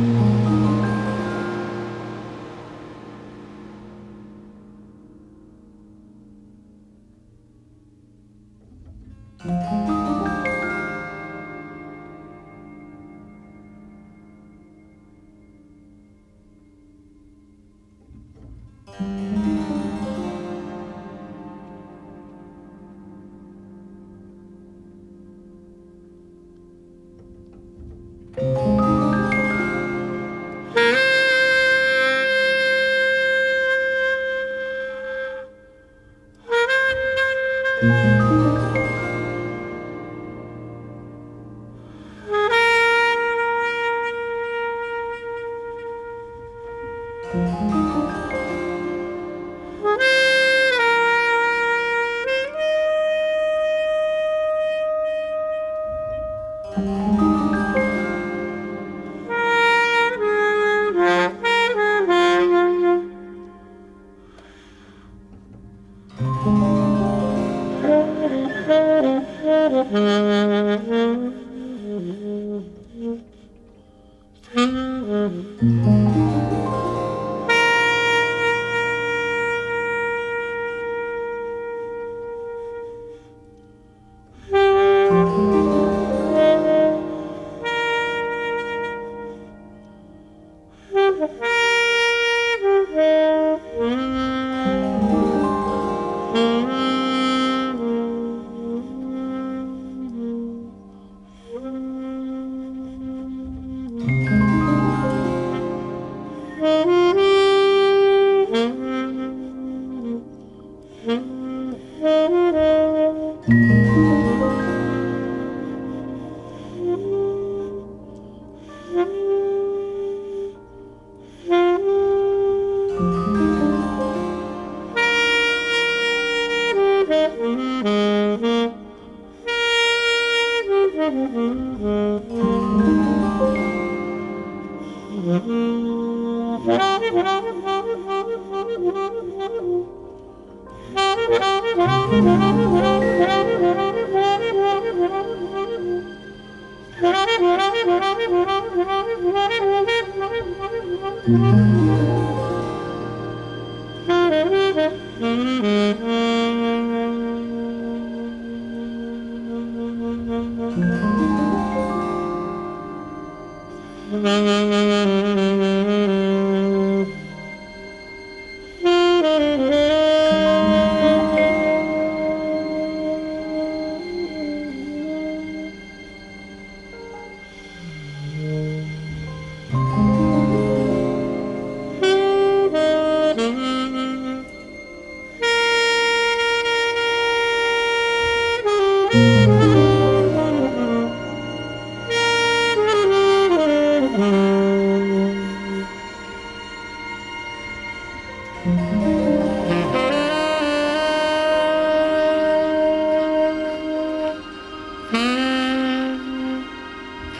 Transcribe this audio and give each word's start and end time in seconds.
Mm-hmm. 0.00 0.29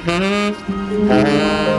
Mm-hmm. 0.02 1.69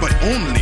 Zimbabwe, 0.00 0.59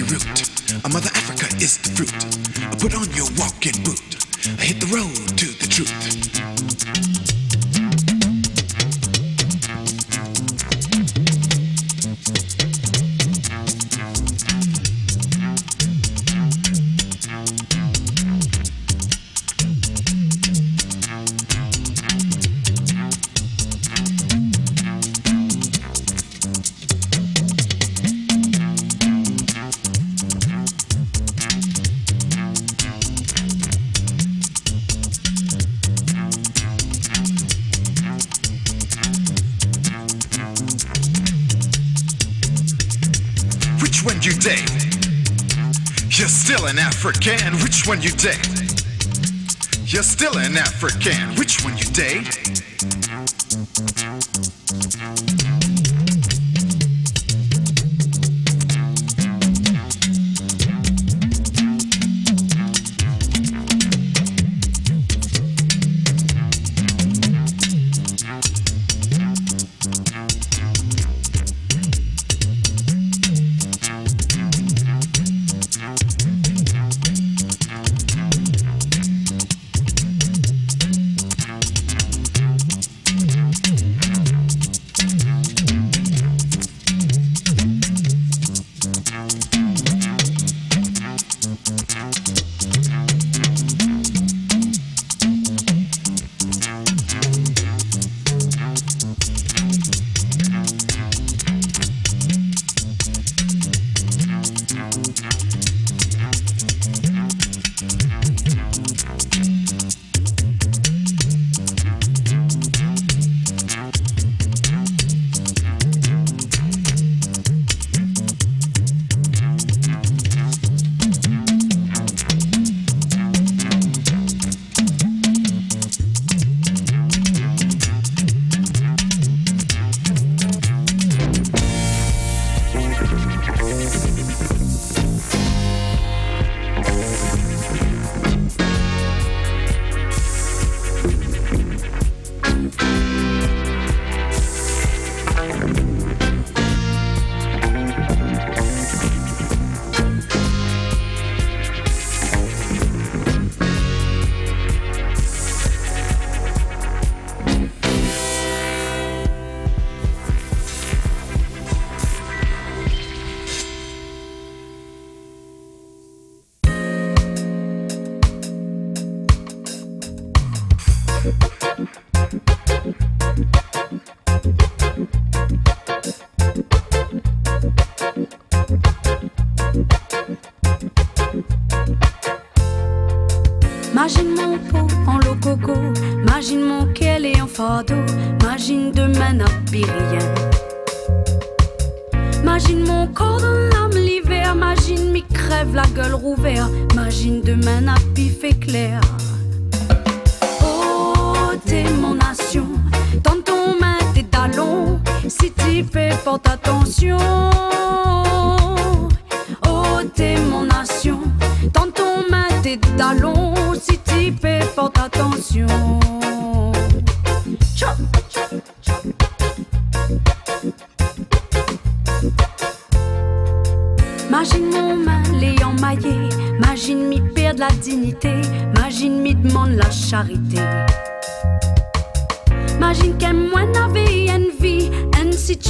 Accurate 0.00 0.39
African, 47.10 47.54
which 47.64 47.88
one 47.88 48.00
you 48.00 48.10
date? 48.10 48.46
You're 49.84 50.04
still 50.04 50.38
an 50.38 50.56
African, 50.56 51.34
which 51.34 51.64
one 51.64 51.76
you 51.76 51.82
date? 51.86 52.38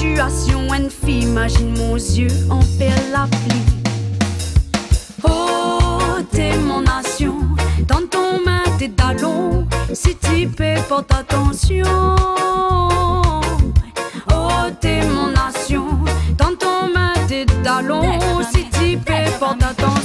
Situation, 0.01 0.72
une 0.72 0.88
fille, 0.88 1.24
imagine 1.24 1.76
mon 1.76 1.94
yeux 1.94 2.32
en 2.48 2.61
perd 2.78 3.03
la 3.12 3.26
pluie. 3.26 3.66
Oh, 5.28 6.22
t'es 6.32 6.57
mon 6.57 6.80
nation, 6.80 7.34
dans 7.86 8.07
ton 8.09 8.42
main 8.42 8.62
tes 8.78 8.90
talons, 8.90 9.66
si 9.92 10.16
tu 10.16 10.48
peux 10.48 10.80
porte 10.88 11.12
attention. 11.12 12.16
Oh, 14.32 14.70
t'es 14.80 15.03
mon 15.05 15.28
nation, 15.28 15.86
dans 16.38 16.57
ton 16.57 16.88
main 16.94 17.12
tes 17.28 17.44
talons, 17.62 18.18
si 18.53 18.64
tu 18.70 18.96
peux 18.96 19.30
porte 19.38 19.62
attention. 19.62 20.01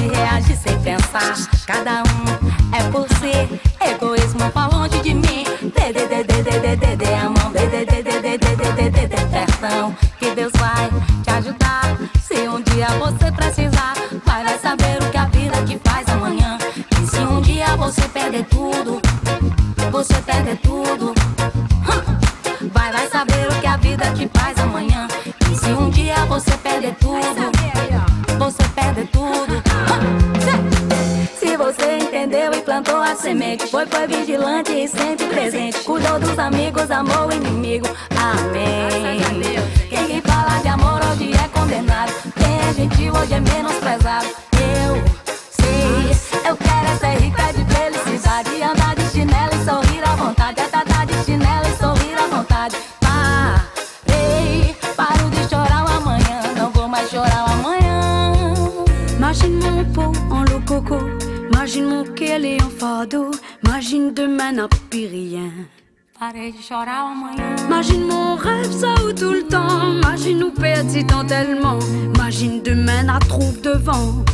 Reagir 0.00 0.56
sem 0.56 0.78
pensar. 0.80 1.34
Cada 1.66 2.02
um 2.02 2.76
é 2.76 2.82
por 2.90 3.06
si, 3.08 3.60
DDDDDDD 6.72 7.14
a 7.14 7.28
mão, 7.28 7.52
DDDDDDD 7.52 9.16
perdão. 9.30 9.94
Que 10.18 10.34
Deus 10.34 10.52
vai 10.54 10.88
te 11.22 11.30
ajudar. 11.30 11.98
Se 12.22 12.48
um 12.48 12.62
dia 12.62 12.88
você 12.98 13.30
precisar, 13.30 13.94
vai, 14.24 14.42
vai 14.42 14.58
saber 14.58 15.02
o 15.02 15.10
que 15.10 15.18
a 15.18 15.26
vida 15.26 15.62
te 15.66 15.78
faz 15.84 16.08
amanhã. 16.08 16.56
E 16.98 17.06
se 17.06 17.18
um 17.18 17.42
dia 17.42 17.76
você 17.76 18.00
perder 18.08 18.44
tudo, 18.46 19.02
você 19.90 20.14
perder 20.22 20.56
tudo. 20.58 21.11
Semente, 33.14 33.66
foi, 33.66 33.86
foi 33.86 34.06
vigilante 34.06 34.72
e 34.72 34.88
sempre 34.88 35.26
presente. 35.26 35.78
Cuidou 35.80 36.18
dos 36.18 36.38
amigos, 36.38 36.90
amou 36.90 37.28
o 37.28 37.32
inimigo. 37.32 37.88
Amém. 38.16 39.20
Quem 39.88 40.06
que 40.06 40.28
fala 40.28 40.60
de 40.60 40.68
amor 40.68 41.00
hoje 41.10 41.32
é 41.32 41.48
condenado. 41.48 42.12
Quem 42.34 42.58
é 42.68 42.74
gentil 42.74 43.12
hoje 43.14 43.34
é 43.34 43.40
menosprezado. 43.40 44.51
Kélé 62.32 62.56
en 62.62 62.70
fardeau, 62.70 63.30
imagine 63.62 64.14
demain 64.14 64.52
n'a 64.52 64.66
plus 64.90 65.06
rien. 65.06 65.50
Imagine 67.66 68.06
mon 68.06 68.36
rêve, 68.36 68.72
ça 68.72 68.94
ou 69.04 69.12
tout 69.12 69.32
le 69.32 69.42
temps. 69.42 69.92
Imagine 69.96 70.38
nous 70.38 70.50
perdre 70.50 71.06
tant 71.06 71.24
tellement. 71.26 71.78
Imagine 72.14 72.62
demain, 72.62 73.02
la 73.02 73.18
trouve 73.18 73.60
devant. 73.60 74.24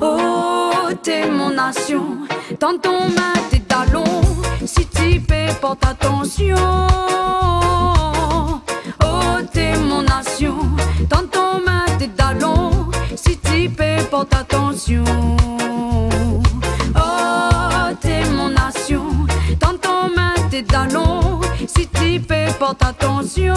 Oh, 0.00 0.88
t'es 1.02 1.30
mon 1.30 1.50
nation. 1.50 2.04
Dans 2.60 2.76
ton 2.76 3.08
main, 3.16 3.36
tes 3.50 3.60
talons. 3.60 4.22
Si 4.66 4.86
tu 4.86 5.20
peux, 5.20 5.50
porte 5.62 5.86
attention. 5.86 6.56
Oh, 9.02 9.38
t'es 9.52 9.78
mon 9.78 10.02
nation. 10.02 10.56
Dans 11.08 11.26
ton 11.26 11.64
main, 11.64 11.86
tes 11.98 12.08
talons. 12.08 12.90
Si 13.16 13.38
tu 13.38 13.70
peux, 13.70 14.02
porte 14.10 14.34
attention. 14.34 15.04
Si 21.66 21.88
tu 21.88 22.20
peux, 22.20 22.52
porte 22.58 22.82
attention. 22.84 23.54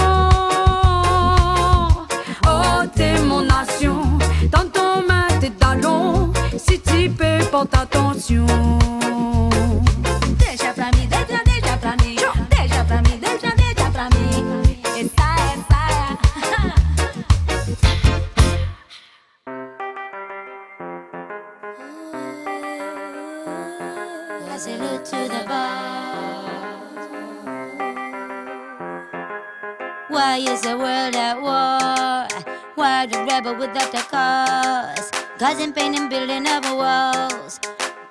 Oh, 2.45 2.85
t'es 2.95 3.19
mon 3.21 3.41
nation. 3.41 4.03
Dans 4.51 4.67
ton 4.69 5.05
main, 5.07 5.27
tes 5.39 5.49
talons. 5.51 6.31
Si 6.57 6.79
tu 6.79 7.09
peux, 7.09 7.43
porte 7.51 7.75
attention. 7.75 8.45
Why 30.37 30.53
is 30.53 30.61
the 30.61 30.77
world 30.77 31.15
at 31.15 31.41
war? 31.41 32.53
Why 32.75 33.07
the 33.07 33.25
rebel 33.25 33.55
without 33.55 33.91
the 33.91 34.05
cause? 34.05 35.09
Causing 35.39 35.73
pain 35.73 35.95
and 35.95 36.11
building 36.11 36.45
up 36.45 36.63
a 36.63 36.75
walls. 36.75 37.59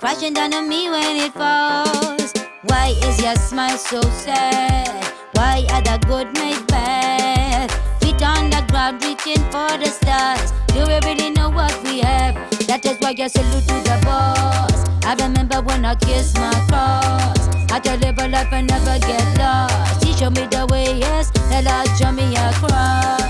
Crashing 0.00 0.34
down 0.34 0.52
on 0.52 0.68
me 0.68 0.90
when 0.90 1.18
it 1.18 1.32
falls. 1.32 2.32
Why 2.64 2.96
is 3.04 3.22
your 3.22 3.36
smile 3.36 3.78
so 3.78 4.00
sad? 4.00 5.06
Why 5.34 5.66
are 5.70 5.82
the 5.82 6.04
good 6.08 6.34
made 6.34 6.66
bad? 6.66 7.85
The 8.18 8.64
ground 8.68 9.04
reaching 9.04 9.42
for 9.50 9.76
the 9.76 9.86
stars. 9.86 10.52
Do 10.68 10.86
we 10.86 10.98
really 11.04 11.30
know 11.30 11.50
what 11.50 11.72
we 11.84 12.00
have? 12.00 12.34
That 12.66 12.84
is 12.86 12.96
why 12.98 13.14
I 13.18 13.26
salute 13.28 13.68
to 13.68 13.74
the 13.84 14.00
boss. 14.04 14.88
I 15.04 15.14
remember 15.20 15.60
when 15.60 15.84
I 15.84 15.94
kissed 15.96 16.36
my 16.36 16.50
cross. 16.68 17.48
I 17.70 17.78
to 17.80 17.96
live 17.98 18.18
a 18.18 18.28
life 18.28 18.48
and 18.52 18.68
never 18.68 18.98
get 19.00 19.38
lost. 19.38 20.02
He 20.02 20.14
showed 20.14 20.34
me 20.34 20.46
the 20.46 20.66
way, 20.70 20.96
yes, 20.98 21.30
the 21.30 21.60
Lord 21.60 21.88
showed 21.98 22.16
me 22.16 22.34
across. 22.36 23.20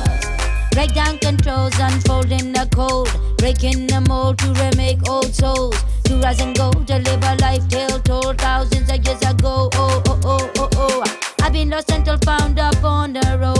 Break 0.72 0.94
down 0.94 1.18
controls, 1.18 1.74
unfolding 1.80 2.52
the 2.52 2.68
code. 2.72 3.10
Breaking 3.38 3.88
the 3.88 4.00
mold 4.02 4.38
to 4.38 4.52
remake 4.52 5.08
old 5.08 5.34
souls. 5.34 5.76
To 6.04 6.20
rise 6.20 6.40
and 6.40 6.56
go, 6.56 6.70
to 6.70 6.98
live 6.98 7.24
a 7.24 7.34
life 7.42 7.66
tale 7.68 7.98
told 8.00 8.38
thousands 8.38 8.88
of 8.88 9.04
years 9.04 9.22
ago. 9.22 9.68
Oh, 9.74 10.02
oh, 10.06 10.20
oh, 10.24 10.50
oh, 10.58 10.68
oh. 10.76 11.32
I've 11.42 11.52
been 11.52 11.70
lost 11.70 11.90
until 11.90 12.18
found 12.18 12.60
up 12.60 12.82
on 12.84 13.14
the 13.14 13.38
road. 13.40 13.55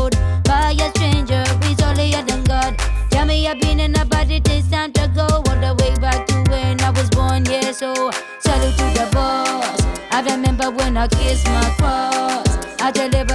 A 0.81 0.89
stranger, 0.91 1.45
he's 1.63 1.81
holier 1.81 2.23
than 2.23 2.45
God. 2.45 2.79
Tell 3.11 3.27
me 3.27 3.47
I've 3.49 3.61
been 3.61 3.81
in 3.81 3.97
a 3.97 4.05
body, 4.05 4.43
it's 4.45 4.69
time 4.69 4.93
to 4.93 5.09
go. 5.15 5.27
All 5.27 5.43
the 5.43 5.75
way 5.81 5.95
back 6.01 6.27
to 6.27 6.45
when 6.51 6.81
I 6.81 6.91
was 6.91 7.09
born, 7.11 7.45
yeah, 7.47 7.73
so 7.73 7.95
salute 8.41 8.77
to 8.77 8.87
the 8.99 9.09
boss. 9.13 9.83
I 10.11 10.23
remember 10.23 10.71
when 10.71 10.97
I 10.97 11.09
kissed 11.09 11.47
my 11.47 11.69
cross. 11.79 12.47
I 12.81 12.91
to 12.93 13.26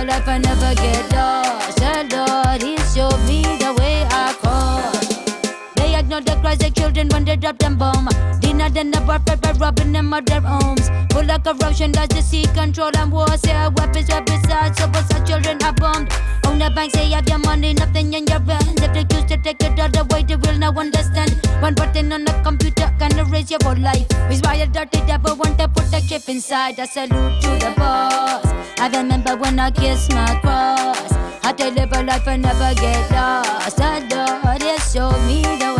they 7.32 7.38
drop 7.38 7.58
them 7.60 7.78
bomb. 7.78 8.10
Dinner 8.42 8.70
then 8.70 8.92
the 8.92 9.00
warfare 9.08 9.38
by 9.38 9.52
robbing 9.54 9.94
them 9.94 10.14
of 10.14 10.26
their 10.26 10.42
homes. 10.42 10.90
Full 11.14 11.32
of 11.32 11.44
corruption, 11.44 11.92
that's 11.94 12.14
the 12.14 12.22
sea 12.22 12.46
control 12.54 12.92
and 12.98 13.12
warfare. 13.12 13.70
Weapons 13.78 14.10
are 14.10 14.22
beside, 14.22 14.76
so 14.76 14.88
what's 14.88 15.14
our 15.14 15.26
children 15.26 15.64
are 15.64 15.74
bombed. 15.74 16.12
On 16.46 16.60
the 16.60 16.70
bank, 16.76 16.92
say 16.92 17.10
have 17.12 17.28
your 17.30 17.40
money, 17.40 17.74
nothing 17.74 18.14
in 18.14 18.28
your 18.28 18.42
hands. 18.42 18.82
If 18.82 18.94
they 18.94 19.06
choose 19.06 19.26
to 19.32 19.38
take 19.38 19.64
it 19.64 19.80
all 19.80 19.96
away, 20.02 20.24
they 20.24 20.36
will 20.36 20.58
not 20.58 20.78
understand. 20.78 21.32
One 21.62 21.74
button 21.74 22.12
on 22.12 22.26
the 22.26 22.34
computer 22.44 22.92
can 23.00 23.18
erase 23.18 23.50
your 23.50 23.60
whole 23.64 23.80
life. 23.80 24.08
It's 24.30 24.42
why 24.42 24.56
a 24.56 24.68
dirty 24.68 25.00
devil 25.08 25.36
want 25.38 25.58
to 25.60 25.70
put 25.70 25.94
a 25.94 26.02
chip 26.06 26.28
inside. 26.28 26.80
I 26.80 26.86
salute 26.86 27.42
to 27.44 27.50
the 27.64 27.74
boss. 27.78 28.46
I 28.78 28.90
remember 28.92 29.38
when 29.38 29.58
I 29.60 29.72
kissed 29.72 30.12
my 30.12 30.36
cross. 30.42 31.14
I 31.44 31.54
a 31.58 32.04
life 32.04 32.28
and 32.28 32.42
never 32.44 32.74
get 32.76 33.12
lost. 33.12 33.78
The 33.78 34.42
Lord 34.44 34.62
has 34.62 34.94
showed 34.94 35.22
me 35.28 35.42
the 35.42 35.71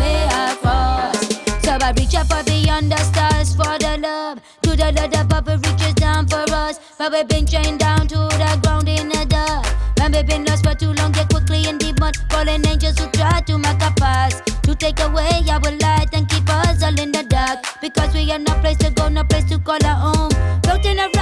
But 7.02 7.14
we've 7.14 7.28
been 7.28 7.48
chained 7.48 7.80
down 7.80 8.08
to 8.10 8.16
the 8.16 8.60
ground 8.62 8.88
in 8.88 9.10
the 9.10 9.26
dark. 9.26 9.66
And 10.00 10.14
we've 10.14 10.24
been 10.24 10.46
lost 10.46 10.64
for 10.64 10.76
too 10.76 10.94
long, 10.94 11.12
get 11.14 11.30
quickly 11.30 11.68
in 11.68 11.80
deep 11.80 12.00
mud. 12.00 12.16
Fallen 12.30 12.64
angels 12.68 13.00
who 13.00 13.10
try 13.10 13.42
to 13.42 13.58
make 13.58 13.82
a 13.82 13.92
pass. 13.98 14.40
To 14.62 14.76
take 14.76 15.00
away 15.00 15.42
our 15.50 15.72
light 15.82 16.10
and 16.14 16.30
keep 16.30 16.48
us 16.48 16.84
all 16.84 17.00
in 17.00 17.12
the 17.12 17.24
dark. 17.24 17.66
Because 17.82 18.14
we 18.14 18.30
have 18.30 18.42
no 18.42 18.54
place 18.62 18.78
to 18.78 18.92
go, 18.92 19.10
no 19.10 19.24
place 19.24 19.46
to 19.46 19.58
call 19.58 19.84
our 19.84 19.96
home. 19.96 20.32
Floating 20.62 21.00
around 21.00 21.21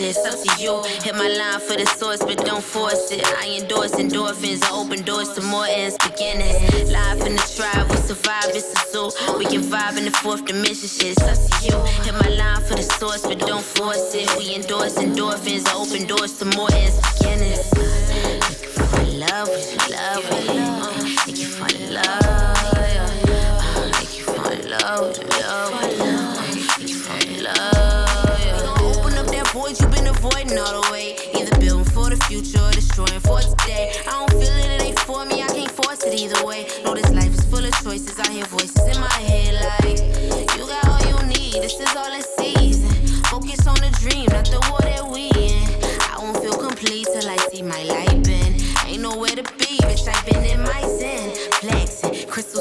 shit, 0.00 0.16
it's 0.16 0.26
up 0.26 0.36
to 0.40 0.62
you. 0.62 0.82
Hit 1.02 1.14
my 1.14 1.28
line 1.28 1.60
for 1.60 1.76
the 1.76 1.86
source, 1.86 2.20
but 2.20 2.44
don't 2.44 2.62
force 2.64 3.10
it. 3.12 3.24
I 3.38 3.58
endorse 3.60 3.92
endorphins, 3.92 4.62
I 4.64 4.72
open 4.72 5.04
doors 5.04 5.32
to 5.34 5.42
more 5.42 5.66
ends, 5.68 5.96
beginnings. 5.98 6.90
Life 6.90 7.26
in 7.26 7.36
the 7.36 7.46
tribe, 7.56 7.88
we 7.90 7.96
survive, 7.96 8.50
it's 8.54 8.72
a 8.72 8.80
zoo. 8.92 9.10
We 9.38 9.44
can 9.44 9.62
vibe 9.62 9.98
in 9.98 10.04
the 10.04 10.10
fourth 10.10 10.44
dimension, 10.44 10.88
shit, 10.88 11.16
it's 11.16 11.22
up 11.22 11.36
to 11.36 11.66
you. 11.66 11.76
Hit 12.04 12.14
my 12.14 12.28
line 12.36 12.62
for 12.62 12.74
the 12.74 12.82
source, 12.82 13.22
but 13.22 13.38
don't 13.40 13.64
force 13.64 14.14
it. 14.14 14.28
We 14.38 14.54
endorse 14.54 14.96
endorphins, 14.96 15.66
I 15.68 15.74
open 15.74 16.06
doors 16.06 16.38
to 16.38 16.44
more 16.56 16.72
ends, 16.72 16.96
beginnings. 17.18 17.70
Love, 19.20 19.48
with 19.48 19.68
you 19.72 19.94
love, 19.94 20.22
with 20.30 20.46
you. 20.54 20.60
Uh, 20.60 21.26
Make 21.26 21.38
you 21.38 21.48
fall 21.48 21.74
in 21.74 21.92
love. 21.92 22.06
Uh, 22.06 23.90
Make 24.00 24.18
you 24.18 24.24
fall 24.24 24.48
in 24.48 24.70
love, 24.70 25.18
you 25.18 25.29
up 29.70 29.78
that 29.78 29.90
void 29.90 29.98
you 29.98 30.02
been 30.02 30.06
avoiding 30.06 30.58
all 30.58 30.82
the 30.82 30.90
way. 30.90 31.16
Either 31.34 31.58
building 31.58 31.84
for 31.84 32.10
the 32.10 32.16
future 32.24 32.60
or 32.60 32.70
destroying 32.72 33.20
for 33.20 33.40
today. 33.40 33.92
I 34.06 34.10
don't 34.10 34.30
feel 34.30 34.56
it, 34.56 34.70
it 34.70 34.82
ain't 34.82 34.98
for 35.00 35.24
me, 35.26 35.42
I 35.42 35.48
can't 35.48 35.70
force 35.70 36.02
it 36.04 36.18
either 36.18 36.44
way. 36.44 36.66
Know 36.84 36.94
this 36.94 37.10
life 37.10 37.32
is 37.32 37.44
full 37.44 37.64
of 37.64 37.72
choices, 37.82 38.18
I 38.18 38.30
hear 38.32 38.44
voices 38.46 38.82
in 38.86 39.00
my 39.00 39.12
head 39.12 39.54
like, 39.54 40.00
you 40.56 40.66
got 40.66 40.86
all 40.88 41.02
you 41.06 41.26
need, 41.28 41.62
this 41.62 41.78
is 41.78 41.96
all 41.96 42.12
it 42.12 42.24
sees. 42.38 42.82
Focus 43.28 43.66
on 43.66 43.76
the 43.76 43.90
dream, 44.00 44.26
not 44.30 44.46
the 44.46 44.60
war 44.68 44.80
that 44.82 45.06
we 45.06 45.30
in. 45.38 45.68
I 46.10 46.18
won't 46.18 46.38
feel 46.42 46.56
complete 46.56 47.06
till 47.06 47.28
I 47.28 47.36
see 47.50 47.62
my 47.62 47.82
light 47.84 48.19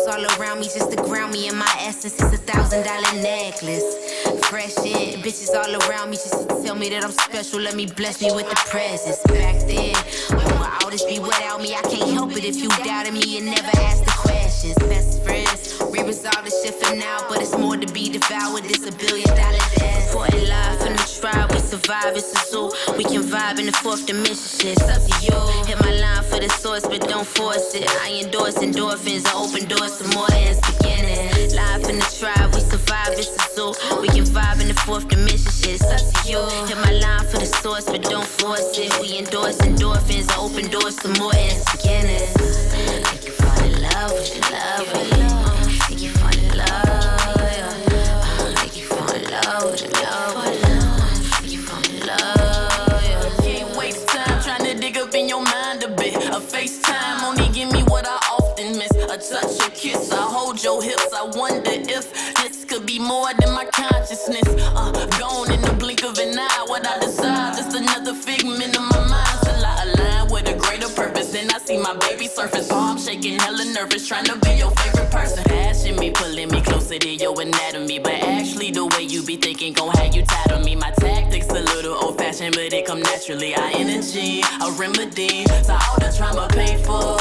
all 0.10 0.26
around 0.39 0.60
me 0.60 0.66
just 0.66 0.91
to 0.91 0.97
ground 0.97 1.34
me 1.34 1.47
in 1.47 1.55
my 1.55 1.74
essence. 1.80 2.20
It's 2.20 2.34
a 2.34 2.38
thousand 2.38 2.84
dollar 2.84 3.14
necklace. 3.22 3.86
Fresh 4.49 4.78
in, 4.78 5.22
bitches 5.22 5.53
all 5.53 5.74
around 5.84 6.10
me 6.10 6.18
just 6.18 6.49
to 6.49 6.64
tell 6.64 6.76
me 6.76 6.89
that 6.89 7.03
I'm 7.03 7.12
special. 7.12 7.60
Let 7.60 7.76
me 7.76 7.86
bless 7.86 8.22
me 8.22 8.32
with 8.34 8.49
the 8.49 8.55
presence. 8.70 9.22
Back 9.28 9.57
then, 9.68 9.95
when 10.36 10.45
would 10.60 10.84
all 10.84 10.89
this 10.89 11.05
be 11.05 11.20
without 11.20 11.62
me? 11.62 11.76
I 11.76 11.82
can't 11.82 12.10
help 12.12 12.36
it 12.36 12.43
if 12.43 12.57
you 12.57 12.70
doubted 12.84 13.14
me 13.14 13.38
and 13.38 13.45
never 13.45 13.72
asked 13.86 14.05
the 14.05 14.16
questions. 14.18 14.76
Best 14.80 15.24
friends, 15.24 15.49
we 16.02 16.08
resolve 16.08 16.43
this 16.43 16.64
shit 16.64 16.76
for 16.76 16.95
now, 16.95 17.18
but 17.28 17.41
it's 17.41 17.58
more 17.58 17.76
to 17.78 17.88
be 17.93 18.10
devoured. 18.10 18.66
It's 18.66 18.86
a 18.88 18.91
billion 18.91 19.28
dollar 19.30 19.60
dance. 19.78 20.12
For 20.12 20.26
a 20.26 20.38
life 20.47 20.82
in 20.86 20.93
the 20.93 21.08
tribe, 21.20 21.52
we 21.52 21.60
survive. 21.60 22.16
It's 22.16 22.32
a 22.32 22.39
zoo. 22.52 22.72
We 22.97 23.04
can 23.04 23.24
vibe 23.24 23.60
in 23.60 23.66
the 23.66 23.72
fourth 23.72 24.06
dimension. 24.06 24.36
Shit, 24.36 24.78
it's 24.78 24.88
up 24.88 25.02
to 25.02 25.16
you. 25.26 25.38
Hit 25.66 25.80
my 25.82 25.91
line 25.91 26.24
for 26.24 26.39
the 26.39 26.50
source, 26.50 26.84
but 26.88 27.02
don't 27.08 27.28
force 27.28 27.76
it. 27.76 27.89
I 28.02 28.22
endorse 28.24 28.56
endorphins. 28.56 29.26
I 29.28 29.34
open 29.36 29.68
doors 29.68 29.97
to 30.00 30.08
more 30.16 30.32
ends 30.34 30.60
beginning. 30.72 31.56
Life 31.56 31.89
in 31.89 31.97
the 32.00 32.10
tribe, 32.20 32.54
we 32.54 32.62
survive. 32.62 33.14
It's 33.20 33.36
a 33.36 33.43
zoo. 33.56 33.74
We 34.02 34.08
can 34.08 34.26
vibe 34.26 34.62
in 34.62 34.68
the 34.68 34.80
fourth 34.86 35.08
dimension. 35.08 35.52
Shit, 35.52 35.82
it's 35.82 35.89
up 35.89 36.00
to 36.00 36.30
you. 36.30 36.41
Hit 36.68 36.78
my 36.78 36.93
line 37.04 37.26
for 37.28 37.39
the 37.39 37.50
source, 37.50 37.86
but 37.86 38.04
don't 38.04 38.26
force 38.26 38.78
it. 38.78 38.91
We 39.02 39.18
endorse 39.18 39.58
endorphins. 39.58 40.30
I 40.32 40.38
open 40.38 40.70
doors 40.72 40.95
to 41.04 41.10
more 41.20 41.36
ends 41.36 41.66
beginning. 41.72 42.28
Make 43.04 43.26
you 43.26 43.34
fall 43.36 43.64
in 43.64 43.82
love 43.82 44.12
with 44.14 44.32
your 44.36 44.47
love. 44.52 44.88
with 44.93 45.18
you. 45.18 45.29
Love 49.50 49.64
love. 49.64 50.36
with 50.36 51.52
you. 51.52 51.60
Love. 52.06 53.04
yeah. 53.04 53.36
Can't 53.41 53.78
waste 53.78 54.08
time 54.08 54.41
trying 54.43 54.66
to 54.66 54.80
dig 54.80 54.97
up 54.97 55.14
in 55.16 55.28
your 55.28 55.43
mind 55.43 55.84
a 55.84 55.89
bit. 55.89 56.16
A 56.16 56.39
FaceTime 56.39 57.24
only 57.24 57.50
me 57.66 57.84
what 57.84 58.06
I 58.08 58.18
often 58.38 58.78
miss. 58.78 58.91
A 58.91 59.18
touch, 59.18 59.68
a 59.68 59.72
kiss, 59.72 60.12
I 60.12 60.22
hold 60.22 60.64
your 60.64 60.84
hips. 60.84 61.12
I 61.14 61.24
wonder 61.36 61.72
if 61.72 62.14
this 62.38 62.66
could 62.66 62.86
be 62.86 63.00
more 63.00 63.30
than 63.39 63.54
my 63.54 63.66
consciousness. 63.66 64.47
Uh, 64.47 65.08
gone 65.20 65.52
in 65.52 65.62
the 65.62 65.74
blink 65.80 66.04
of 66.04 66.18
an 66.20 66.38
eye. 66.38 66.66
What 66.68 66.86
I 66.86 67.00
desire, 67.00 67.52
just 67.56 67.76
another 67.76 68.14
figment 68.14 68.78
of 68.78 68.84
my 68.84 69.02
mind. 69.08 69.39
Till 69.43 69.66
I 69.66 69.84
align 69.86 70.32
with 70.32 70.47
a 70.47 70.58
greater 70.58 70.89
purpose. 70.89 71.32
Then 71.32 71.50
I 71.52 71.58
see 71.60 71.78
my 71.78 71.95
baby 71.97 72.28
surface. 72.28 72.68
Palm 72.68 73.00
shaking, 73.00 73.39
hella 73.39 73.66
nervous, 73.74 74.08
trying 74.08 74.26
to 74.26 74.38
be 74.38 74.52
your 74.58 74.72
person. 75.10 75.43
Passion 75.43 75.95
me, 75.97 76.12
pulling 76.12 76.49
me 76.49 76.62
closer 76.62 76.97
to 76.97 77.10
your 77.10 77.39
anatomy. 77.41 77.99
But 77.99 78.14
actually, 78.14 78.72
the 78.72 78.86
way 78.86 79.03
you 79.03 79.24
be 79.24 79.36
thinking 79.36 79.74
gon' 79.74 79.91
have 79.97 80.16
you 80.16 80.24
tied 80.24 80.51
on 80.51 80.64
me. 80.64 80.76
My 80.76 80.91
tactics 80.91 81.49
a 81.49 81.53
little 81.53 81.95
old 81.95 82.18
fashioned, 82.18 82.55
but 82.55 82.74
it 82.74 82.86
come 82.86 83.01
naturally. 83.01 83.55
Our 83.55 83.72
energy, 83.74 84.41
a 84.62 84.72
remedy. 84.72 85.45
So 85.64 85.74
all 85.74 85.99
the 85.99 86.14
trauma 86.16 86.47
paid 86.49 86.80
for. 86.86 87.18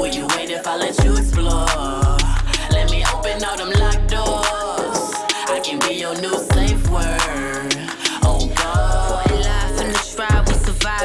Will 0.00 0.12
you 0.12 0.26
wait 0.36 0.50
if 0.50 0.66
I 0.66 0.76
let 0.76 1.02
you 1.04 1.16
explore? 1.16 1.66
Let 2.70 2.90
me 2.90 3.04
open 3.14 3.44
all 3.44 3.56
them 3.56 3.70
locked 3.78 4.08
doors. 4.10 5.14
I 5.48 5.60
can 5.62 5.78
be 5.80 5.94
your 5.94 6.14
new 6.20 6.36
safe 6.52 6.90
word. 6.90 7.51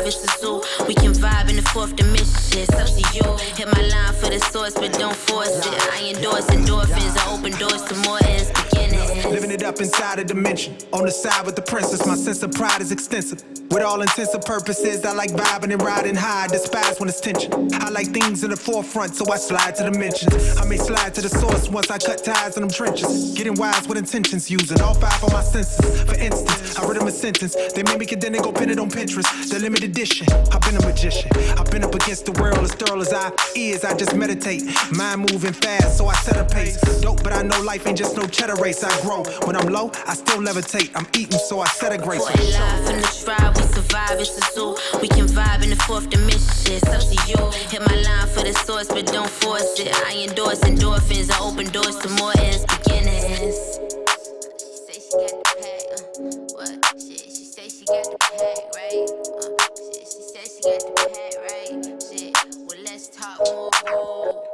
It's 0.08 0.24
a 0.24 0.40
zoo. 0.40 0.62
We 0.88 0.94
can 0.94 1.12
vibe 1.12 1.50
in 1.50 1.58
the 1.58 1.62
fourth 1.64 1.98
dimension. 1.98 2.60
It's 2.60 2.72
up 2.72 2.88
to 2.88 3.04
you. 3.14 3.28
Hit 3.58 3.68
my 3.68 3.82
line 3.82 4.14
for 4.14 4.30
the 4.30 4.40
source, 4.40 4.74
but 4.74 4.94
don't 4.94 5.14
force 5.14 5.50
it. 5.50 5.82
I 5.92 6.14
endorse 6.16 6.46
endorphins. 6.46 7.18
I 7.18 7.34
open 7.34 7.52
doors 7.60 7.82
to 7.82 7.96
more 8.08 8.18
ends. 8.24 8.77
Living 9.26 9.52
it 9.52 9.64
up 9.64 9.80
inside 9.80 10.20
a 10.20 10.24
dimension. 10.24 10.78
On 10.94 11.04
the 11.04 11.12
side 11.12 11.46
with 11.46 11.56
the 11.56 11.62
princess, 11.62 12.06
my 12.06 12.16
sense 12.16 12.44
of 12.44 12.52
pride 12.52 12.82
is 12.82 12.92
extensive. 12.92 13.44
With 13.70 13.84
all 13.84 14.02
intents 14.02 14.34
and 14.34 14.44
purposes, 14.44 15.04
I 15.04 15.12
like 15.12 15.32
vibing 15.32 15.74
and 15.74 15.82
riding 15.82 16.16
high. 16.16 16.46
I 16.46 16.48
despise 16.48 17.00
when 17.00 17.10
it's 17.10 17.20
tension. 17.20 17.52
I 17.74 17.90
like 17.90 18.08
things 18.08 18.44
in 18.44 18.50
the 18.52 18.56
forefront, 18.56 19.16
so 19.16 19.30
I 19.30 19.38
slide 19.38 19.76
to 19.76 19.90
dimensions. 19.92 20.58
I 20.58 20.66
may 20.66 20.78
slide 20.78 21.14
to 21.16 21.22
the 21.22 21.30
source 21.30 21.68
once 21.70 21.92
I 21.92 21.98
cut 21.98 22.24
ties 22.24 22.56
in 22.56 22.62
them 22.62 22.70
trenches. 22.72 23.34
Getting 23.34 23.56
wise 23.56 23.88
with 23.88 23.98
intentions, 23.98 24.50
using 24.50 24.80
all 24.82 24.94
five 24.94 25.22
of 25.22 25.34
my 25.34 25.44
senses. 25.44 26.02
For 26.04 26.16
instance, 26.16 26.78
I 26.78 26.88
read 26.88 26.98
them 26.98 27.08
a 27.08 27.12
sentence. 27.12 27.56
They 27.74 27.84
made 27.84 28.00
me 28.00 28.06
they 28.06 28.30
go 28.40 28.52
pin 28.52 28.70
it 28.70 28.80
on 28.80 28.90
Pinterest. 28.90 29.50
The 29.50 29.60
limited 29.60 29.92
edition. 29.92 30.28
I've 30.52 30.62
been 30.62 30.78
a 30.78 30.86
magician. 30.86 31.30
I've 31.58 31.70
been 31.70 31.84
up 31.84 31.94
against 31.94 32.26
the 32.26 32.32
world 32.42 32.60
as 32.60 32.74
thorough 32.74 33.02
as 33.02 33.12
I 33.14 33.32
is. 33.56 33.84
I 33.84 33.96
just 33.96 34.16
meditate. 34.16 34.64
Mind 34.92 35.30
moving 35.32 35.54
fast, 35.54 35.98
so 35.98 36.08
I 36.08 36.14
set 36.16 36.38
a 36.38 36.46
pace. 36.46 36.78
Dope, 37.02 37.24
but 37.24 37.34
I 37.34 37.42
know 37.42 37.60
life 37.62 37.86
ain't 37.86 37.98
just 37.98 38.16
no 38.16 38.26
cheddar 38.28 38.56
race. 38.56 38.84
I 38.84 39.07
grow. 39.08 39.24
When 39.48 39.56
I'm 39.56 39.70
low, 39.72 39.92
I 40.06 40.14
still 40.16 40.42
levitate. 40.42 40.92
I'm 40.96 41.08
eating, 41.16 41.40
so 41.40 41.62
I 41.62 41.68
set 41.68 41.94
a 41.94 41.98
grace. 41.98 42.28
For 42.28 42.34
a 42.34 42.44
life 42.60 42.90
in 42.92 42.98
the 43.00 43.12
tribe, 43.24 43.56
we 43.56 43.64
survive. 43.64 44.20
It's 44.20 44.38
a 44.38 44.44
zoo. 44.52 44.76
We 45.02 45.08
can 45.08 45.28
vibe 45.28 45.64
in 45.64 45.70
the 45.70 45.82
fourth 45.88 46.10
dimension. 46.10 46.52
Shit, 46.64 46.84
it's 46.84 46.92
up 46.92 47.02
to 47.02 47.18
you. 47.30 47.40
Hit 47.72 47.82
my 47.88 47.96
line 48.08 48.28
for 48.28 48.44
the 48.44 48.54
source, 48.66 48.88
but 48.88 49.06
don't 49.08 49.30
force 49.30 49.80
it. 49.80 49.96
I 50.06 50.28
endorse 50.28 50.60
endorphins. 50.62 51.32
I 51.32 51.40
open 51.40 51.68
doors 51.72 51.96
to 52.04 52.10
more 52.20 52.34
ends 52.40 52.66
beginnings. 52.68 53.80
She 54.60 54.76
say 54.86 55.00
she 55.00 55.16
got 55.24 55.34
the 55.40 55.44
pack, 55.56 55.84
uh, 55.96 56.36
what? 56.58 56.76
Shit, 57.00 57.24
she 57.36 57.46
say 57.56 57.70
she 57.70 57.86
got 57.86 58.06
the 58.12 58.18
pack, 58.20 58.60
right? 58.76 59.08
She 60.12 60.22
say 60.34 60.44
she 60.52 60.62
got 60.68 60.82
the 60.84 60.92
pack, 61.00 61.34
right? 61.48 61.72
Uh, 61.80 61.96
shit, 62.12 62.36
she 62.36 62.60
say 62.76 62.92
she 62.92 63.08
tower, 63.16 64.47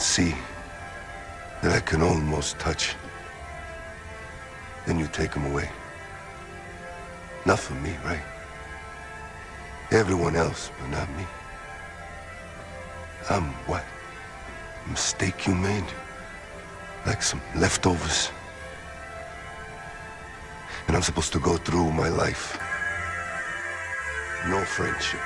see. 0.00 0.34
That 1.62 1.72
I 1.72 1.80
can 1.80 2.00
almost 2.02 2.58
touch. 2.58 2.96
Then 4.86 4.98
you 4.98 5.06
take 5.06 5.32
them 5.32 5.44
away. 5.52 5.68
Not 7.44 7.58
for 7.58 7.74
me, 7.74 7.94
right? 8.04 8.22
Everyone 9.90 10.36
else, 10.36 10.70
but 10.78 10.88
not 10.90 11.08
me. 11.16 11.24
I'm 13.28 13.52
what? 13.66 13.84
A 14.86 14.90
mistake 14.90 15.46
you 15.46 15.54
made? 15.54 15.84
Like 17.06 17.22
some 17.22 17.42
leftovers? 17.56 18.30
And 20.86 20.96
I'm 20.96 21.02
supposed 21.02 21.32
to 21.32 21.40
go 21.40 21.56
through 21.56 21.92
my 21.92 22.08
life. 22.08 22.58
No 24.48 24.64
friendship. 24.64 25.20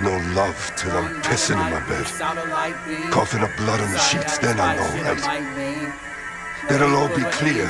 No 0.00 0.16
love 0.34 0.72
till 0.76 0.90
I'm 0.92 1.22
pissing 1.22 1.54
in 1.54 1.70
my 1.72 1.80
bed. 1.86 2.04
Coughing 3.12 3.42
up 3.42 3.56
blood 3.56 3.80
on 3.80 3.92
the 3.92 3.98
sheets, 3.98 4.38
then 4.38 4.58
I'll 4.58 4.76
know, 4.76 5.02
right? 5.02 5.94
It'll 6.70 6.96
all 6.96 7.08
be 7.08 7.22
clear. 7.30 7.68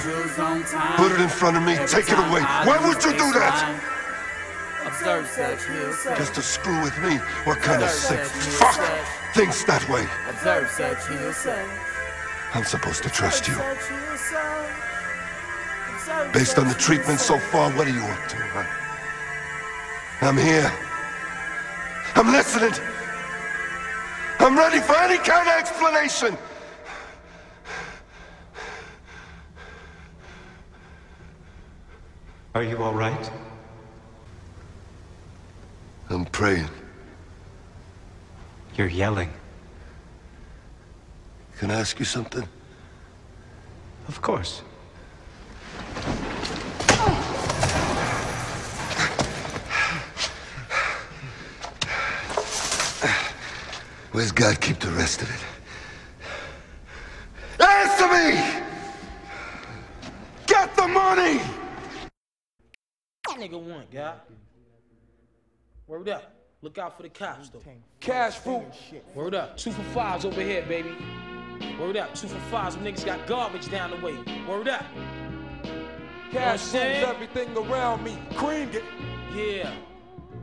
Put 0.97 1.13
it 1.13 1.21
in 1.21 1.29
front 1.29 1.57
of 1.57 1.63
me, 1.63 1.77
take 1.87 2.09
it 2.09 2.19
away. 2.19 2.41
Why 2.41 2.79
would 2.87 3.03
you 3.05 3.13
do 3.13 3.33
that? 3.33 3.81
Observe 4.87 5.27
such, 5.27 5.67
heal 5.67 5.93
such. 5.93 6.19
Just 6.19 6.35
to 6.35 6.43
screw 6.43 6.81
with 6.83 6.97
me? 7.03 7.17
What 7.45 7.59
kind 7.59 7.83
of 7.83 7.91
sick 7.91 8.21
fuck 8.21 8.81
thinks 9.35 9.65
that 9.65 9.87
way? 9.89 10.07
Observe 10.29 10.71
such, 10.71 11.09
heal 11.09 11.33
such. 11.33 11.67
I'm 12.55 12.65
supposed 12.65 13.03
to 13.03 13.11
trust 13.11 13.49
you. 13.49 13.57
Based 16.33 16.59
on 16.59 16.69
the 16.69 16.75
treatment 16.79 17.19
so 17.21 17.39
far, 17.39 17.71
what 17.73 17.87
are 17.87 17.91
you 17.91 18.05
up 18.05 18.29
to, 18.29 18.37
huh? 18.37 18.65
I'm 20.21 20.39
here. 20.39 20.73
I'm 22.17 22.31
listening. 22.31 22.73
I'm 24.39 24.57
ready 24.57 24.81
for 24.81 24.97
any 24.97 25.19
kind 25.19 25.49
of 25.49 25.55
explanation. 25.59 26.37
Are 32.55 32.63
you 32.63 32.77
all 32.79 32.95
right? 32.95 33.31
I'm 36.09 36.25
praying. 36.27 36.69
You're 38.77 38.87
yelling. 38.87 39.31
Can 41.59 41.71
I 41.71 41.81
ask 41.81 41.99
you 41.99 42.05
something? 42.05 42.47
Of 44.07 44.23
course. 44.23 44.63
Where's 54.15 54.31
God 54.31 54.61
keep 54.61 54.79
the 54.79 54.91
rest 54.91 55.23
of 55.23 55.29
it? 55.29 55.41
Answer 57.61 58.07
me! 58.07 58.63
Get 60.47 60.77
the 60.77 60.87
money! 60.87 61.41
Nigga 63.31 63.61
want, 63.61 63.91
God. 63.91 64.21
Word 65.89 66.09
up. 66.11 66.33
Look 66.63 66.79
out 66.79 66.97
for 66.97 67.03
the 67.03 67.09
cops, 67.09 67.49
though. 67.49 67.61
Cash 67.99 68.37
fruit. 68.37 68.63
Word 69.17 69.35
up. 69.35 69.57
Two 69.57 69.73
for 69.73 69.83
fives 69.83 70.25
over 70.25 70.41
here, 70.41 70.63
baby. 70.63 70.95
Word 71.81 71.97
up. 71.97 72.15
Two 72.15 72.29
for 72.29 72.39
fives. 72.53 72.77
Them 72.77 72.85
niggas 72.85 73.05
got 73.05 73.27
garbage 73.27 73.69
down 73.69 73.91
the 73.91 73.97
way. 73.97 74.17
Word 74.49 74.69
up. 74.69 74.85
Cash 76.31 76.73
You 76.73 76.79
know 76.79 77.11
everything 77.11 77.57
around 77.57 78.05
me. 78.05 78.17
Cream 78.37 78.71
it. 78.71 78.85
Yeah. 79.35 79.75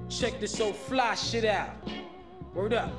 Check 0.10 0.42
this 0.42 0.52
so 0.52 0.74
fly 0.74 1.16
shit 1.16 1.46
out. 1.46 1.70
Word 2.54 2.74
up. 2.74 2.92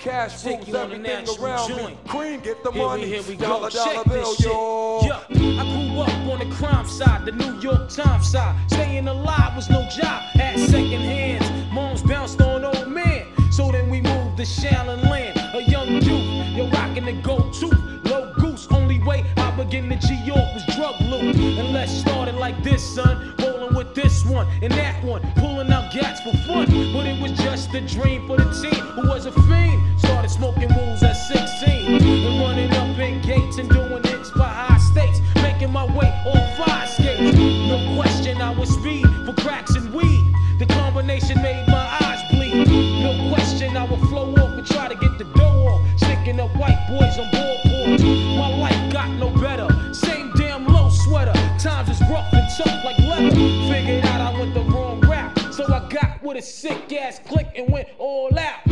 Cash 0.00 0.42
Take 0.42 0.56
rules 0.60 0.68
you 0.68 0.76
on 0.78 0.90
a 0.92 0.94
everything 0.94 1.44
around 1.44 1.68
joint. 1.68 1.88
me. 1.90 1.98
Cream 2.08 2.40
get 2.40 2.64
the 2.64 2.72
Here 2.72 2.82
money. 2.82 3.02
we, 3.02 3.08
here 3.10 3.22
we 3.24 3.36
go. 3.36 3.46
dollar, 3.46 3.68
Check 3.70 3.84
dollar 3.92 4.04
this 4.04 4.12
bill, 4.14 4.34
shit. 4.34 4.46
yo. 4.46 5.00
Yeah, 5.02 5.60
I 5.60 5.64
grew 5.74 6.00
up 6.00 6.32
on 6.32 6.38
the 6.48 6.54
crime 6.56 6.86
side, 6.88 7.26
the 7.26 7.32
New 7.32 7.60
York 7.60 7.90
Times 7.90 8.30
side. 8.30 8.56
Staying 8.70 9.08
alive 9.08 9.54
was 9.54 9.68
no 9.68 9.82
job, 9.90 10.22
had 10.32 10.58
second 10.58 11.02
hands. 11.02 11.72
Moms 11.72 12.00
bounced 12.02 12.40
on 12.40 12.64
old 12.64 12.88
men. 12.88 13.26
So 13.52 13.70
then 13.70 13.90
we 13.90 14.00
moved 14.00 14.38
to 14.38 14.44
Shallon 14.44 15.02
Land, 15.10 15.38
a 15.54 15.62
young 15.70 15.88
youth. 16.00 16.46
Yo, 16.56 16.70
rocking 16.70 17.04
the 17.04 17.12
gold 17.20 17.52
tooth, 17.52 17.74
low 18.06 18.32
goose. 18.38 18.66
Only 18.70 19.02
way 19.02 19.22
I 19.36 19.50
begin 19.50 19.90
to 19.90 19.96
G 19.96 20.14
York 20.24 20.48
was 20.54 20.64
drug 20.76 20.98
loot. 21.02 21.36
And 21.36 21.74
let's 21.74 21.92
start 21.92 22.28
it 22.28 22.36
like 22.36 22.62
this, 22.64 22.82
son. 22.94 23.34
This 23.94 24.24
one 24.24 24.46
and 24.62 24.72
that 24.72 25.02
one, 25.02 25.20
pulling 25.34 25.70
out 25.72 25.92
gats 25.92 26.20
for 26.20 26.32
fun. 26.46 26.66
But 26.92 27.06
it 27.06 27.20
was 27.20 27.32
just 27.32 27.74
a 27.74 27.80
dream 27.80 28.26
for 28.26 28.36
the 28.36 28.44
team 28.62 28.84
who 28.94 29.08
was 29.08 29.26
a 29.26 29.32
fiend. 29.32 29.82
Started 29.98 30.30
smoking 30.30 30.68
rules 30.76 31.02
at 31.02 31.14
16 31.14 32.00
and 32.00 32.40
running 32.40 32.70
up 32.72 32.96
in 32.98 33.20
gates 33.20 33.58
and 33.58 33.68
doing 33.68 34.02
hits 34.04 34.30
for 34.30 34.42
high 34.42 34.78
stakes. 34.78 35.20
Making 35.36 35.72
my 35.72 35.84
way 35.96 36.06
on 36.26 36.64
five 36.64 36.88
skates. 36.88 37.36
No 37.36 37.96
question, 37.96 38.40
I 38.40 38.50
was 38.50 38.70
speed 38.70 39.06
for 39.26 39.34
cracks 39.42 39.74
and 39.74 39.92
weed. 39.92 40.34
The 40.58 40.66
combination 40.66 41.42
made 41.42 41.66
my 41.66 41.98
eyes 42.00 42.22
bleed. 42.30 42.68
No 42.68 43.34
question, 43.34 43.76
I 43.76 43.84
would 43.84 44.00
flow 44.08 44.32
off 44.34 44.56
and 44.56 44.66
try 44.66 44.88
to 44.88 44.94
get 44.94 45.18
the 45.18 45.24
dough 45.24 45.66
off. 45.66 45.80
Sticking 45.96 46.38
up 46.38 46.54
white 46.56 46.78
boys 46.88 47.18
on 47.18 47.28
board 47.32 47.69
sick 56.42 56.92
ass 56.92 57.20
click 57.26 57.48
and 57.56 57.70
went 57.70 57.88
all 57.98 58.36
out. 58.38 58.69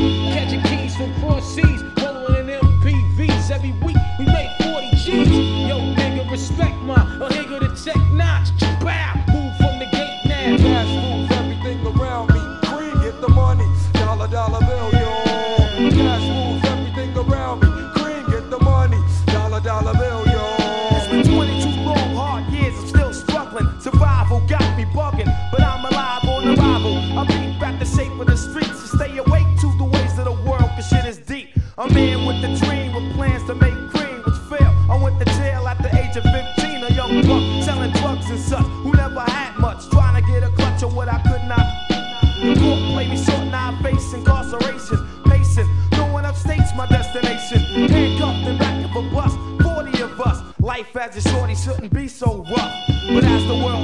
Life 50.78 50.96
as 50.96 51.16
a 51.16 51.28
shorty 51.28 51.56
shouldn't 51.56 51.92
be 51.92 52.06
so 52.06 52.46
rough. 52.48 52.72
But 53.08 53.24
as 53.24 53.44
the 53.48 53.54
world 53.64 53.77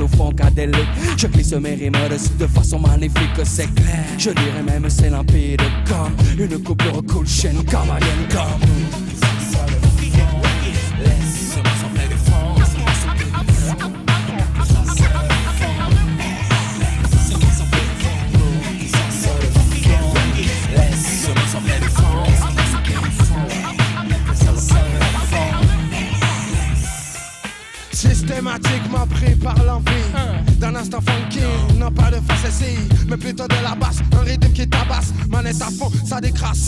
au 0.00 0.08
fond 0.08 0.30
cadélique. 0.30 0.88
Je 1.16 1.26
glisse 1.26 1.52
mes 1.52 1.74
rimes 1.74 1.92
dessus 2.10 2.30
de 2.38 2.46
façon 2.46 2.78
maléfique, 2.78 3.40
c'est 3.44 3.72
clair. 3.74 4.04
Je 4.18 4.30
dirais 4.30 4.62
même 4.64 4.88
c'est 4.88 5.10
limpide 5.10 5.60
comme 5.86 6.12
une 6.38 6.62
coupe 6.62 6.82
de 6.82 7.00
cool 7.12 7.26
chaîne 7.26 7.64
comme 7.64 7.90
alien 7.90 8.28
comme. 8.30 9.07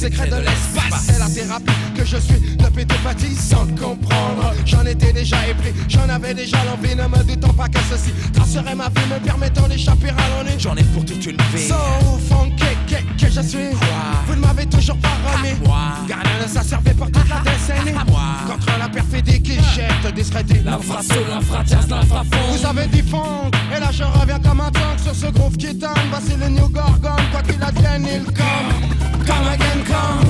de 0.09 0.37
l'espace. 0.37 1.05
C'est 1.07 1.19
la 1.19 1.29
thérapie 1.29 1.73
que 1.95 2.05
je 2.05 2.17
suis 2.17 2.57
depuis 2.57 2.87
tout 2.87 2.97
petit 3.05 3.35
sans 3.35 3.67
comprendre. 3.79 4.55
J'en 4.65 4.85
étais 4.87 5.13
déjà 5.13 5.37
épris, 5.47 5.75
j'en 5.89 6.09
avais 6.09 6.33
déjà 6.33 6.57
l'envie. 6.65 6.95
Ne 6.95 7.07
me 7.07 7.23
doutant 7.25 7.53
pas 7.53 7.69
que 7.69 7.79
ceci 7.91 8.13
tracerait 8.33 8.75
ma 8.75 8.89
vie, 8.89 9.07
me 9.13 9.19
permettant 9.23 9.69
d'échapper 9.69 10.09
à 10.09 10.43
l'ennui. 10.43 10.59
J'en 10.59 10.75
ai 10.77 10.85
pour 10.85 11.05
toute 11.05 11.25
une 11.27 11.37
vie. 11.53 11.69
So 11.69 11.75
funky 12.29 12.65
que, 12.89 13.25
que 13.27 13.31
je 13.31 13.41
suis. 13.43 13.71
Vous 14.27 14.37
ne 14.37 14.41
m'avez 14.41 14.67
toujours 14.67 14.97
pas 14.99 15.17
remis. 15.35 15.55
Ça 16.47 16.63
servait 16.63 16.95
pour 16.95 17.11
toute 17.11 17.29
la 17.29 17.41
décennie. 17.41 17.97
Contre 18.47 18.79
la 18.79 18.89
perfidie 18.89 19.43
qui 19.43 19.55
jette 19.57 20.15
des 20.15 20.25
stratégies. 20.25 20.65
L'infra 20.65 21.03
sous 21.03 21.15
l'infra 21.29 21.63
l'infra 21.89 22.25
Vous 22.51 22.67
avez 22.67 22.87
dit 22.87 23.03
fond, 23.03 23.51
et 23.75 23.79
là 23.79 23.91
je 23.93 24.03
reviens 24.03 24.41
comme 24.41 24.61
un 24.61 24.71
tank 24.71 24.99
sur 25.03 25.15
ce 25.15 25.27
groove 25.27 25.57
qui 25.57 25.77
tangue. 25.79 25.91
Voici 26.11 26.37
le 26.41 26.49
New 26.49 26.69
Gorgon, 26.69 27.17
quoi 27.31 27.43
qu'il 27.43 27.63
advienne, 27.63 28.07
il 28.13 28.25
come. 28.25 28.91
Come 29.27 29.49
again. 29.49 29.70
come. 29.91 30.30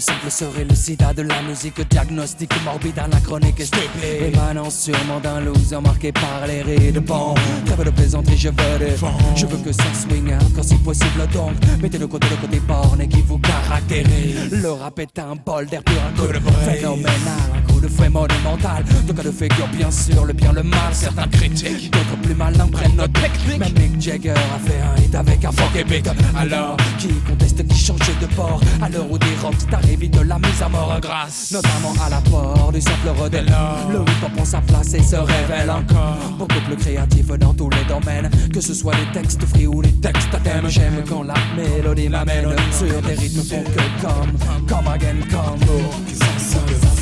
le 0.00 0.02
simple 0.02 0.30
serait 0.30 0.64
le 0.64 0.74
sida 0.74 1.12
de 1.12 1.20
la 1.20 1.42
musique 1.42 1.86
diagnostique 1.90 2.52
morbide, 2.64 2.98
anachronique 2.98 3.60
et 3.60 3.66
stupide. 3.66 4.32
Émanant 4.32 4.70
sûrement 4.70 5.20
d'un 5.20 5.40
loser 5.40 5.78
marqué 5.82 6.10
par 6.10 6.46
les 6.46 6.62
rides. 6.62 7.00
Bon, 7.00 7.34
très 7.66 7.84
de 7.84 7.90
plaisanterie, 7.90 8.38
je 8.38 8.48
veux 8.48 8.78
des 8.78 8.92
fonds. 8.92 9.08
Je 9.36 9.44
veux 9.44 9.58
que 9.58 9.72
ça 9.72 9.82
swing 9.92 10.32
quand 10.56 10.62
c'est 10.62 10.82
possible 10.82 11.26
donc. 11.34 11.52
Mettez 11.82 11.98
de 11.98 12.06
côté 12.06 12.28
le 12.30 12.36
côté 12.36 12.60
borné 12.60 13.08
qui 13.08 13.20
vous 13.20 13.38
caractérise. 13.38 14.50
Le 14.50 14.70
rap 14.72 14.98
est 15.00 15.18
un 15.18 15.36
bol 15.36 15.66
d'air 15.66 15.82
pur, 15.82 16.00
un 16.02 16.12
coup 16.18 16.50
phénoménal 16.64 17.59
vraiment 17.96 18.26
le 18.26 18.42
mental 18.44 18.84
Deux 19.06 19.12
cas 19.12 19.22
de 19.22 19.30
figure 19.30 19.68
bien 19.68 19.90
sûr, 19.90 20.24
le 20.24 20.32
bien, 20.32 20.52
le 20.52 20.62
mal. 20.62 20.92
Certains 20.92 21.26
critiquent, 21.28 21.92
d'autres 21.92 22.20
plus 22.22 22.34
malins 22.34 22.66
prennent 22.66 22.96
notre 22.96 23.12
technique. 23.12 23.58
Même 23.58 23.72
Mick 23.78 24.00
Jagger 24.00 24.30
a 24.30 24.58
fait 24.58 24.80
un 24.80 25.02
hit 25.02 25.14
avec 25.14 25.44
un 25.44 25.52
fuck 25.52 25.86
beat 25.86 26.08
Alors, 26.36 26.76
qui 26.98 27.08
conteste, 27.26 27.66
qui 27.66 27.78
changeait 27.78 28.16
de 28.20 28.26
port? 28.26 28.60
À 28.82 28.88
l'heure 28.88 29.10
où 29.10 29.18
des 29.18 29.34
rockstars 29.42 29.84
évitent 29.90 30.20
la 30.24 30.38
mise 30.38 30.62
à 30.62 30.68
mort 30.68 30.98
grâce 31.00 31.52
Notamment 31.52 31.94
à 32.04 32.10
l'apport 32.10 32.70
du 32.72 32.80
simple 32.80 33.08
Rodella 33.16 33.76
Le 33.90 34.00
hip-hop 34.00 34.32
prend 34.34 34.44
sa 34.44 34.60
place 34.60 34.94
et 34.94 35.02
se 35.02 35.16
révèle 35.16 35.70
encore. 35.70 36.18
Beaucoup 36.38 36.60
plus 36.66 36.76
créatif 36.76 37.26
dans 37.38 37.54
tous 37.54 37.70
les 37.70 37.84
domaines. 37.84 38.30
Que 38.52 38.60
ce 38.60 38.74
soit 38.74 38.94
les 38.94 39.20
textes 39.20 39.44
free 39.46 39.66
ou 39.66 39.80
les 39.80 39.92
textes 39.92 40.34
à 40.34 40.38
thème. 40.38 40.68
J'aime 40.68 41.02
quand 41.08 41.22
la 41.22 41.34
mélodie 41.56 42.08
m'amène 42.08 42.54
sur 42.72 43.00
des 43.02 43.14
rythmes 43.14 43.44
pour 43.48 43.64
que 43.64 43.80
comme 44.02 44.30
Come 44.68 44.88
again, 44.88 45.16
come, 45.30 45.58
oh, 45.68 46.99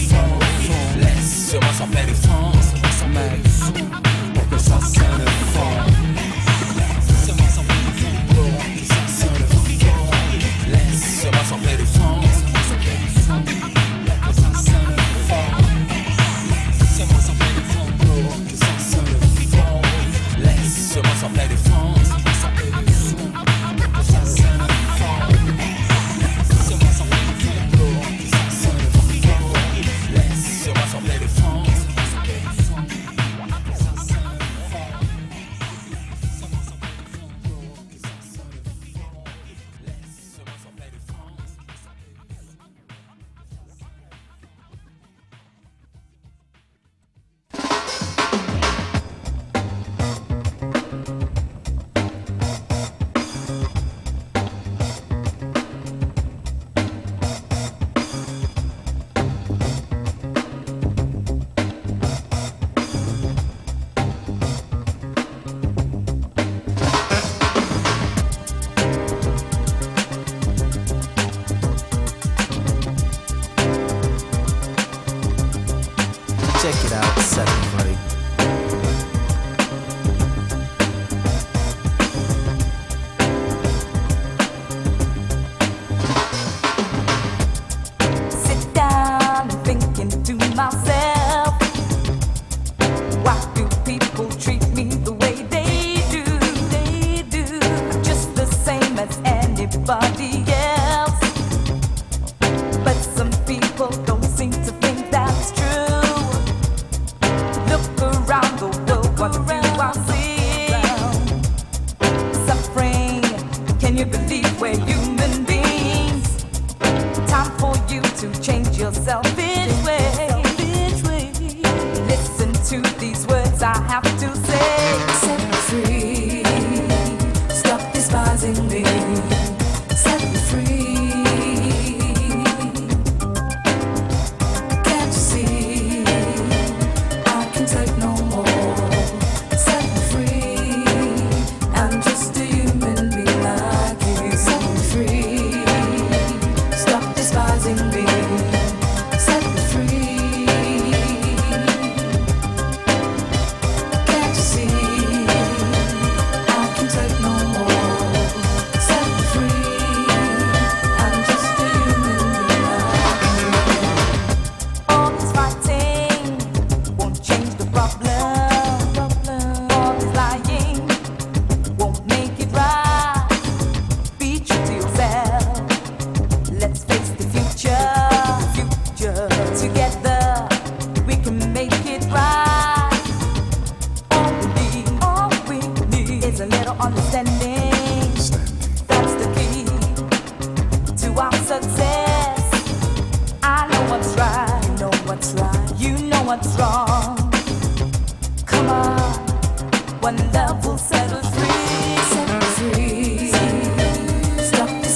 sur 1.49 1.62
moi 1.62 1.72
sans 1.72 1.88
périphrance, 1.88 2.74
sans 3.01 3.09
pour 4.34 4.49
que 4.51 4.59
ça 4.59 4.78
sonne 4.80 5.26
fort 5.55 5.86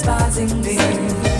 despising 0.03 0.61
me. 0.61 1.32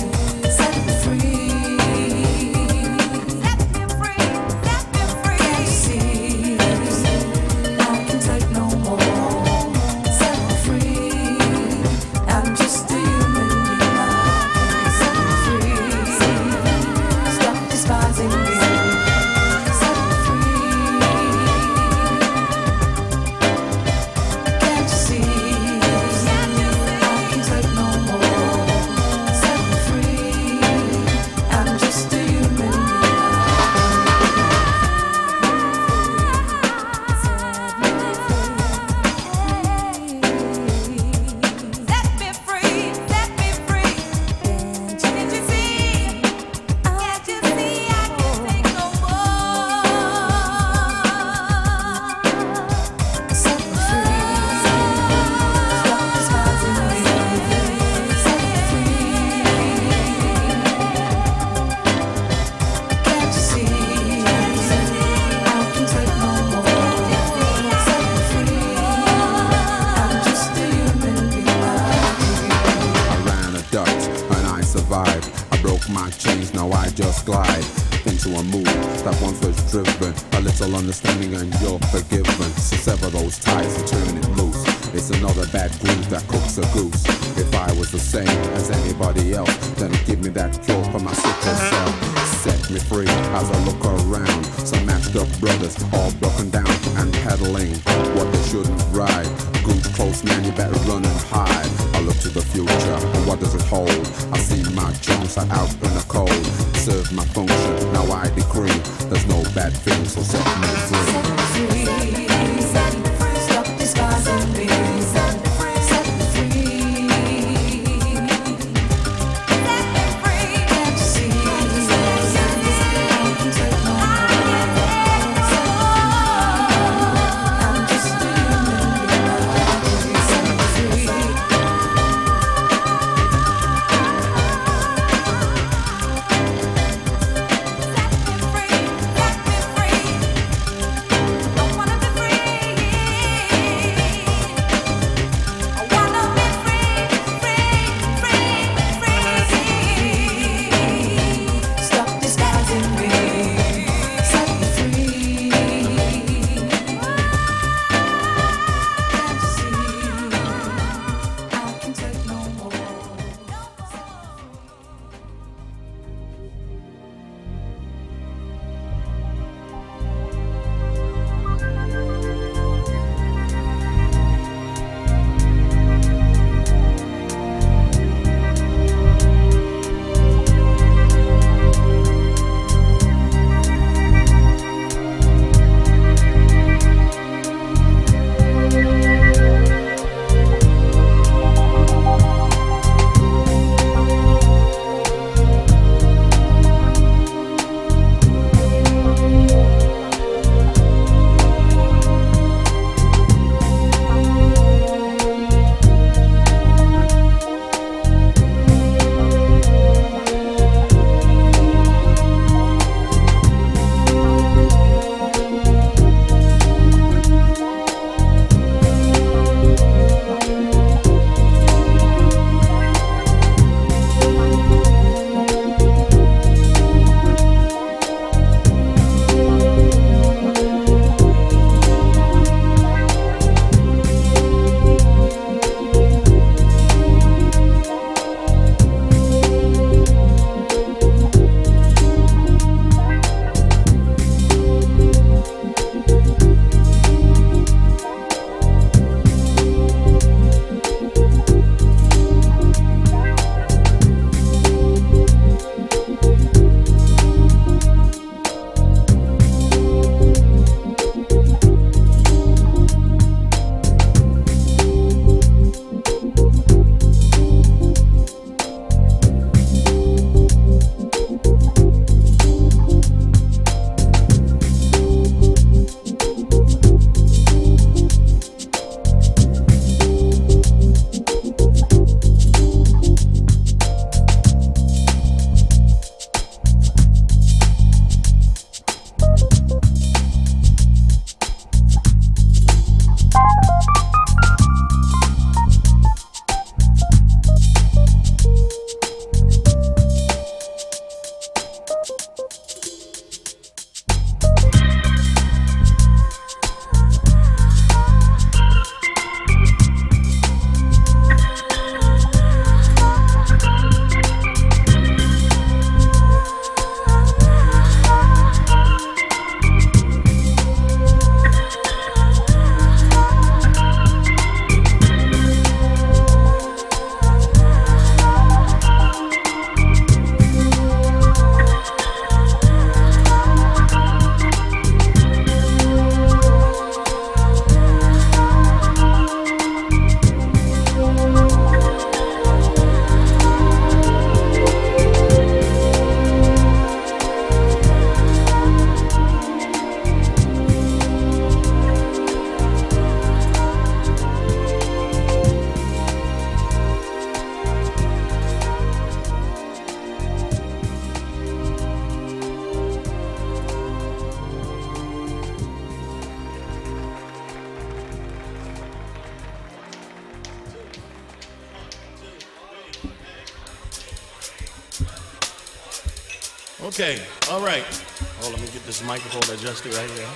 This 378.94 379.08
microphone 379.08 379.56
adjusted 379.56 379.92
right 379.96 380.10
here. 380.12 380.28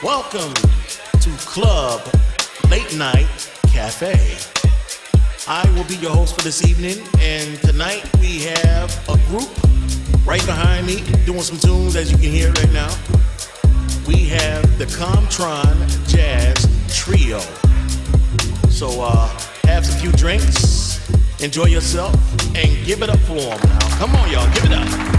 Welcome 0.00 0.54
to 0.54 1.30
Club 1.44 2.00
Late 2.70 2.96
Night 2.96 3.50
Cafe. 3.66 4.14
I 5.48 5.68
will 5.74 5.82
be 5.88 5.96
your 5.96 6.12
host 6.12 6.36
for 6.36 6.42
this 6.42 6.64
evening, 6.64 6.98
and 7.18 7.58
tonight 7.62 8.08
we 8.20 8.42
have 8.42 8.96
a 9.08 9.16
group 9.26 9.50
right 10.24 10.44
behind 10.46 10.86
me 10.86 11.02
doing 11.26 11.42
some 11.42 11.58
tunes, 11.58 11.96
as 11.96 12.12
you 12.12 12.18
can 12.18 12.30
hear 12.30 12.52
right 12.52 12.72
now. 12.72 12.94
We 14.06 14.26
have 14.26 14.78
the 14.78 14.86
Comtron 14.86 15.74
Jazz 16.06 16.54
Trio. 16.94 17.40
So 18.70 19.02
uh, 19.02 19.26
have 19.64 19.82
a 19.82 19.92
few 19.98 20.12
drinks, 20.12 21.10
enjoy 21.40 21.66
yourself, 21.66 22.14
and 22.54 22.86
give 22.86 23.02
it 23.02 23.10
up 23.10 23.18
for 23.20 23.34
them 23.34 23.60
now. 23.68 23.98
Come 23.98 24.14
on, 24.14 24.30
y'all, 24.30 24.48
give 24.54 24.66
it 24.66 24.72
up. 24.74 25.09